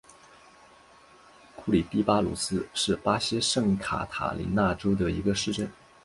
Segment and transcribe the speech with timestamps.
[1.55, 5.71] 库里蒂巴努斯是巴西圣卡塔琳娜州的一个市镇。